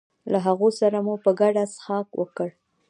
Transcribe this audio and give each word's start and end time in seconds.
له 0.31 0.37
هغو 0.45 0.69
سره 0.79 0.97
مو 1.05 1.15
په 1.23 1.31
ګډه 1.39 1.63
څښاک 1.73 2.07
وکړ. 2.19 2.49